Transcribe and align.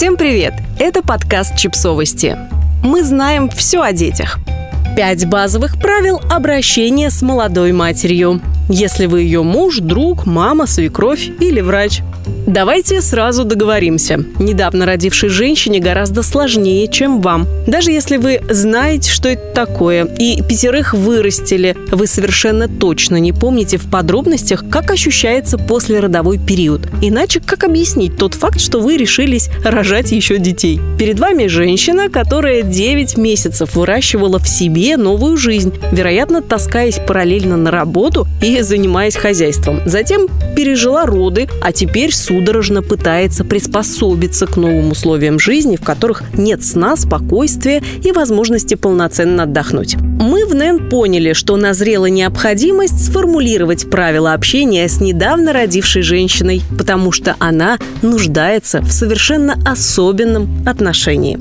Всем 0.00 0.16
привет! 0.16 0.54
Это 0.78 1.02
подкаст 1.02 1.58
«Чипсовости». 1.58 2.34
Мы 2.82 3.04
знаем 3.04 3.50
все 3.50 3.82
о 3.82 3.92
детях. 3.92 4.38
Пять 4.96 5.26
базовых 5.26 5.78
правил 5.78 6.22
обращения 6.30 7.10
с 7.10 7.20
молодой 7.20 7.72
матерью. 7.72 8.40
Если 8.70 9.04
вы 9.04 9.20
ее 9.20 9.42
муж, 9.42 9.76
друг, 9.76 10.24
мама, 10.24 10.66
свекровь 10.66 11.28
или 11.38 11.60
врач– 11.60 12.00
Давайте 12.50 13.00
сразу 13.00 13.44
договоримся. 13.44 14.24
Недавно 14.40 14.84
родившей 14.84 15.28
женщине 15.28 15.78
гораздо 15.78 16.24
сложнее, 16.24 16.88
чем 16.88 17.20
вам. 17.20 17.46
Даже 17.68 17.92
если 17.92 18.16
вы 18.16 18.40
знаете, 18.50 19.08
что 19.08 19.28
это 19.28 19.54
такое, 19.54 20.04
и 20.04 20.42
пятерых 20.42 20.92
вырастили, 20.92 21.76
вы 21.92 22.08
совершенно 22.08 22.66
точно 22.66 23.18
не 23.20 23.32
помните 23.32 23.76
в 23.76 23.88
подробностях, 23.88 24.68
как 24.68 24.90
ощущается 24.90 25.58
послеродовой 25.58 26.38
период. 26.38 26.88
Иначе 27.00 27.38
как 27.38 27.62
объяснить 27.62 28.16
тот 28.16 28.34
факт, 28.34 28.60
что 28.60 28.80
вы 28.80 28.96
решились 28.96 29.48
рожать 29.64 30.10
еще 30.10 30.38
детей? 30.38 30.80
Перед 30.98 31.20
вами 31.20 31.46
женщина, 31.46 32.08
которая 32.08 32.62
9 32.62 33.16
месяцев 33.16 33.76
выращивала 33.76 34.40
в 34.40 34.48
себе 34.48 34.96
новую 34.96 35.36
жизнь, 35.36 35.72
вероятно, 35.92 36.42
таскаясь 36.42 36.98
параллельно 36.98 37.56
на 37.56 37.70
работу 37.70 38.26
и 38.42 38.60
занимаясь 38.62 39.14
хозяйством. 39.14 39.82
Затем 39.86 40.26
пережила 40.56 41.06
роды, 41.06 41.48
а 41.62 41.70
теперь 41.70 42.12
судорожно 42.40 42.80
пытается 42.80 43.44
приспособиться 43.44 44.46
к 44.46 44.56
новым 44.56 44.92
условиям 44.92 45.38
жизни, 45.38 45.76
в 45.76 45.82
которых 45.82 46.22
нет 46.32 46.64
сна, 46.64 46.96
спокойствия 46.96 47.82
и 48.02 48.12
возможности 48.12 48.76
полноценно 48.76 49.42
отдохнуть. 49.42 49.96
Мы 49.96 50.46
в 50.46 50.54
НЭН 50.54 50.88
поняли, 50.88 51.34
что 51.34 51.58
назрела 51.58 52.06
необходимость 52.06 53.04
сформулировать 53.04 53.90
правила 53.90 54.32
общения 54.32 54.88
с 54.88 55.02
недавно 55.02 55.52
родившей 55.52 56.00
женщиной, 56.00 56.62
потому 56.78 57.12
что 57.12 57.36
она 57.40 57.78
нуждается 58.00 58.80
в 58.80 58.90
совершенно 58.90 59.58
особенном 59.70 60.64
отношении. 60.66 61.38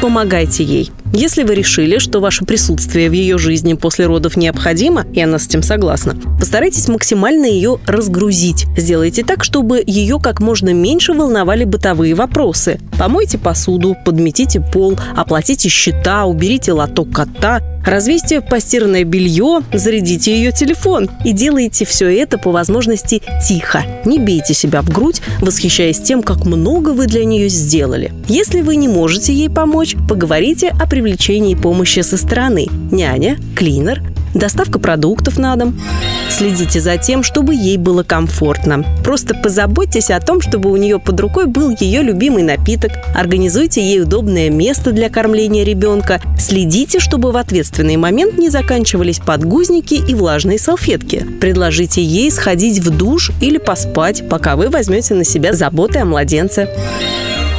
Помогайте 0.00 0.64
ей– 0.64 0.90
если 1.14 1.44
вы 1.44 1.54
решили, 1.54 1.98
что 1.98 2.20
ваше 2.20 2.44
присутствие 2.44 3.08
в 3.08 3.12
ее 3.12 3.38
жизни 3.38 3.74
после 3.74 4.06
родов 4.06 4.36
необходимо, 4.36 5.06
и 5.12 5.20
она 5.20 5.38
с 5.38 5.46
этим 5.46 5.62
согласна, 5.62 6.16
постарайтесь 6.38 6.88
максимально 6.88 7.46
ее 7.46 7.78
разгрузить. 7.86 8.66
Сделайте 8.76 9.22
так, 9.22 9.44
чтобы 9.44 9.82
ее 9.86 10.18
как 10.18 10.40
можно 10.40 10.74
меньше 10.74 11.12
волновали 11.12 11.62
бытовые 11.62 12.14
вопросы. 12.14 12.80
Помойте 12.98 13.38
посуду, 13.38 13.96
подметите 14.04 14.60
пол, 14.60 14.98
оплатите 15.16 15.68
счета, 15.68 16.24
уберите 16.24 16.72
лоток 16.72 17.12
кота, 17.12 17.60
Развесьте 17.84 18.40
постиранное 18.40 19.04
белье, 19.04 19.62
зарядите 19.72 20.34
ее 20.34 20.52
телефон 20.52 21.10
и 21.24 21.32
делайте 21.32 21.84
все 21.84 22.08
это 22.08 22.38
по 22.38 22.50
возможности 22.50 23.22
тихо. 23.46 23.84
Не 24.04 24.18
бейте 24.18 24.54
себя 24.54 24.82
в 24.82 24.88
грудь, 24.88 25.20
восхищаясь 25.40 26.00
тем, 26.00 26.22
как 26.22 26.44
много 26.46 26.90
вы 26.90 27.06
для 27.06 27.24
нее 27.24 27.48
сделали. 27.48 28.12
Если 28.28 28.62
вы 28.62 28.76
не 28.76 28.88
можете 28.88 29.32
ей 29.32 29.50
помочь, 29.50 29.96
поговорите 30.08 30.68
о 30.80 30.86
привлечении 30.86 31.54
помощи 31.54 32.00
со 32.00 32.16
стороны. 32.16 32.66
Няня, 32.90 33.38
клинер, 33.56 34.02
доставка 34.34 34.78
продуктов 34.78 35.38
на 35.38 35.56
дом. 35.56 35.80
Следите 36.28 36.80
за 36.80 36.96
тем, 36.96 37.22
чтобы 37.22 37.54
ей 37.54 37.76
было 37.76 38.02
комфортно. 38.02 38.84
Просто 39.04 39.34
позаботьтесь 39.34 40.10
о 40.10 40.20
том, 40.20 40.40
чтобы 40.40 40.70
у 40.70 40.76
нее 40.76 40.98
под 40.98 41.20
рукой 41.20 41.46
был 41.46 41.74
ее 41.78 42.02
любимый 42.02 42.42
напиток. 42.42 42.92
Организуйте 43.14 43.80
ей 43.80 44.02
удобное 44.02 44.50
место 44.50 44.92
для 44.92 45.08
кормления 45.08 45.64
ребенка. 45.64 46.20
Следите, 46.38 46.98
чтобы 46.98 47.30
в 47.30 47.36
ответственный 47.36 47.96
момент 47.96 48.38
не 48.38 48.50
заканчивались 48.50 49.20
подгузники 49.20 49.94
и 49.94 50.14
влажные 50.14 50.58
салфетки. 50.58 51.26
Предложите 51.40 52.02
ей 52.02 52.30
сходить 52.30 52.80
в 52.80 52.90
душ 52.90 53.30
или 53.40 53.58
поспать, 53.58 54.28
пока 54.28 54.56
вы 54.56 54.68
возьмете 54.68 55.14
на 55.14 55.24
себя 55.24 55.52
заботы 55.52 56.00
о 56.00 56.04
младенце. 56.04 56.68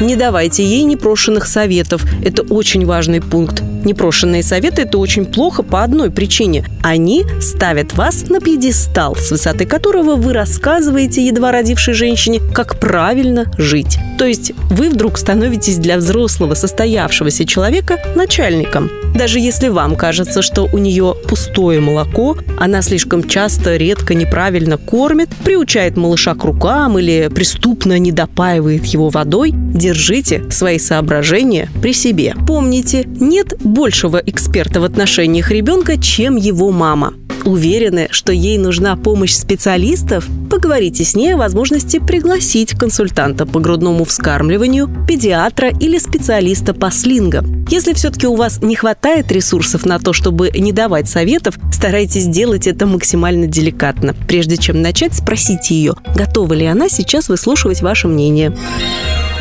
Не 0.01 0.17
давайте 0.17 0.61
ей 0.61 0.83
непрошенных 0.83 1.47
советов. 1.47 2.05
Это 2.21 2.41
очень 2.41 2.85
важный 2.85 3.21
пункт. 3.21 3.63
Непрошенные 3.85 4.43
советы– 4.43 4.81
это 4.83 4.97
очень 4.97 5.25
плохо 5.25 5.63
по 5.63 5.83
одной 5.83 6.09
причине. 6.09 6.65
Они 6.83 7.23
ставят 7.39 7.93
вас 7.93 8.27
на 8.30 8.42
пьедестал, 8.42 9.15
с 9.15 9.31
высоты 9.31 9.65
которого 9.65 10.15
вы 10.15 10.33
рассказываете 10.33 11.25
едва 11.25 11.52
родившей 11.52 11.93
женщине, 11.93 12.42
как 12.53 12.80
правильно 12.80 13.45
жить. 13.58 13.97
То 14.17 14.25
есть 14.25 14.53
вы 14.70 14.89
вдруг 14.89 15.17
становитесь 15.17 15.77
для 15.77 15.97
взрослого 15.97 16.55
состоявшегося 16.55 17.45
человека 17.45 17.99
начальником. 18.15 18.89
Даже 19.15 19.39
если 19.39 19.70
вам 19.70 19.95
кажется, 19.95 20.41
что 20.41 20.67
у 20.73 20.77
нее 20.77 21.15
пустое 21.30 21.80
молоко, 21.80 22.37
она 22.59 22.81
слишком 22.81 23.25
часто, 23.25 23.77
редко, 23.77 24.14
неправильно 24.14 24.77
кормит, 24.77 25.30
приучает 25.43 25.95
малыша 25.95 26.33
к 26.36 26.43
рукам 26.43 26.99
или 26.99 27.30
преступно 27.33 27.97
недопаивает 27.97 28.86
его 28.86 29.09
водой, 29.09 29.53
держите 29.85 30.43
свои 30.49 30.79
соображения 30.79 31.69
при 31.79 31.93
себе. 31.93 32.33
Помните, 32.47 33.03
нет 33.05 33.53
большего 33.63 34.17
эксперта 34.17 34.81
в 34.81 34.83
отношениях 34.83 35.51
ребенка, 35.51 36.01
чем 36.01 36.37
его 36.37 36.71
мама. 36.71 37.13
Уверены, 37.43 38.07
что 38.09 38.31
ей 38.31 38.57
нужна 38.57 38.95
помощь 38.95 39.33
специалистов? 39.33 40.27
Поговорите 40.49 41.03
с 41.03 41.15
ней 41.15 41.35
о 41.35 41.37
возможности 41.37 41.99
пригласить 41.99 42.71
консультанта 42.71 43.45
по 43.45 43.59
грудному 43.59 44.05
вскармливанию, 44.05 44.89
педиатра 45.07 45.69
или 45.69 45.99
специалиста 45.99 46.73
по 46.73 46.89
слингам. 46.89 47.63
Если 47.69 47.93
все-таки 47.93 48.25
у 48.25 48.35
вас 48.35 48.63
не 48.63 48.75
хватает 48.75 49.31
ресурсов 49.31 49.85
на 49.85 49.99
то, 49.99 50.13
чтобы 50.13 50.49
не 50.49 50.71
давать 50.71 51.07
советов, 51.07 51.59
старайтесь 51.71 52.23
сделать 52.23 52.65
это 52.65 52.87
максимально 52.87 53.45
деликатно. 53.45 54.15
Прежде 54.27 54.57
чем 54.57 54.81
начать, 54.81 55.13
спросите 55.13 55.75
ее, 55.75 55.93
готова 56.15 56.53
ли 56.53 56.65
она 56.65 56.89
сейчас 56.89 57.29
выслушивать 57.29 57.83
ваше 57.83 58.07
мнение. 58.07 58.52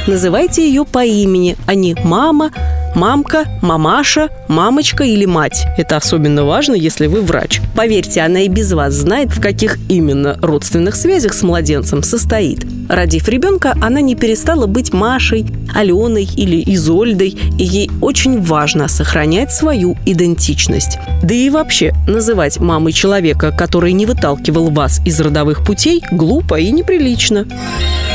Называйте 0.07 0.67
ее 0.67 0.85
по 0.85 1.05
имени, 1.05 1.57
а 1.67 1.75
не 1.75 1.95
«мама», 2.05 2.51
Мамка, 2.95 3.47
мамаша, 3.61 4.29
мамочка 4.47 5.03
или 5.03 5.25
мать. 5.25 5.67
Это 5.77 5.97
особенно 5.97 6.45
важно, 6.45 6.75
если 6.75 7.09
вы 7.09 7.23
врач. 7.23 7.61
Поверьте, 7.75 8.21
она 8.21 8.43
и 8.43 8.49
без 8.49 8.73
вас 8.73 8.95
знает, 8.95 9.31
в 9.31 9.41
каких 9.41 9.79
именно 9.89 10.39
родственных 10.41 10.95
связях 10.95 11.35
с 11.35 11.43
младенцем 11.43 12.05
состоит. 12.05 12.65
Родив 12.89 13.29
ребенка, 13.29 13.75
она 13.83 14.01
не 14.01 14.15
перестала 14.15 14.67
быть 14.67 14.93
Машей, 14.93 15.45
Аленой 15.75 16.29
или 16.37 16.63
Изольдой, 16.75 17.37
и 17.59 17.65
ей 17.65 17.91
очень 18.01 18.41
важно 18.41 18.87
сохранять 18.87 19.51
свою 19.51 19.97
идентичность. 20.07 20.99
Да 21.23 21.35
и 21.35 21.51
вообще, 21.51 21.93
называть 22.07 22.61
мамой 22.61 22.93
человека, 22.93 23.51
который 23.51 23.93
не 23.93 24.07
выталкивал 24.07 24.71
вас 24.71 25.01
из 25.05 25.21
родовых 25.21 25.65
путей, 25.65 26.01
глупо 26.13 26.61
и 26.61 26.71
неприлично. 26.71 27.47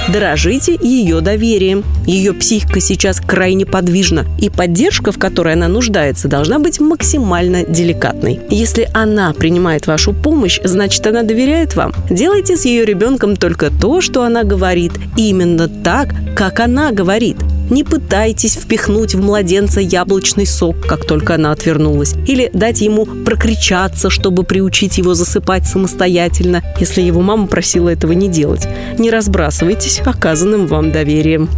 Дорожите 0.07 0.77
ее 0.81 1.21
доверием. 1.21 1.83
Ее 2.05 2.33
психика 2.33 2.79
сейчас 2.79 3.19
крайне 3.19 3.65
подвижна, 3.65 4.25
и 4.39 4.49
поддержка, 4.49 5.11
в 5.11 5.19
которой 5.19 5.53
она 5.53 5.67
нуждается, 5.67 6.27
должна 6.27 6.59
быть 6.59 6.79
максимально 6.79 7.63
деликатной. 7.63 8.39
Если 8.49 8.89
она 8.93 9.33
принимает 9.33 9.85
вашу 9.85 10.13
помощь, 10.13 10.59
значит, 10.63 11.05
она 11.05 11.23
доверяет 11.23 11.75
вам. 11.75 11.93
Делайте 12.09 12.57
с 12.57 12.65
ее 12.65 12.85
ребенком 12.85 13.35
только 13.35 13.69
то, 13.69 14.01
что 14.01 14.23
она 14.23 14.43
говорит, 14.43 14.93
именно 15.15 15.67
так, 15.67 16.15
как 16.35 16.59
она 16.59 16.91
говорит. 16.91 17.37
Не 17.69 17.83
пытайтесь 17.83 18.55
впихнуть 18.55 19.13
в 19.13 19.21
младенца 19.21 19.79
яблочный 19.79 20.47
сок, 20.47 20.79
как 20.87 21.05
только 21.05 21.35
она 21.35 21.51
отвернулась, 21.51 22.15
или 22.27 22.49
дать 22.53 22.81
ему 22.81 23.05
прокричаться, 23.05 24.09
чтобы 24.09 24.43
приучить 24.43 24.97
его 24.97 25.13
засыпать 25.13 25.67
самостоятельно, 25.67 26.63
если 26.79 27.01
его 27.01 27.21
мама 27.21 27.47
просила 27.47 27.89
этого 27.89 28.13
не 28.13 28.27
делать. 28.27 28.67
Не 28.97 29.11
разбрасывайтесь 29.11 30.01
оказанным 30.03 30.67
вам 30.67 30.91
доверием. 30.91 31.49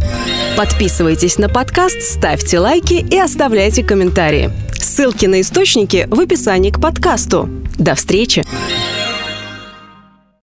Подписывайтесь 0.56 1.38
на 1.38 1.48
подкаст, 1.48 2.02
ставьте 2.02 2.58
лайки 2.58 2.94
и 2.94 3.18
оставляйте 3.18 3.82
комментарии. 3.82 4.50
Ссылки 4.78 5.26
на 5.26 5.40
источники 5.40 6.06
в 6.10 6.20
описании 6.20 6.70
к 6.70 6.80
подкасту. 6.80 7.48
До 7.78 7.94
встречи! 7.94 8.44